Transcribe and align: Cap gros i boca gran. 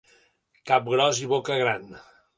Cap 0.71 0.89
gros 0.93 1.23
i 1.27 1.29
boca 1.35 1.59
gran. 1.65 1.85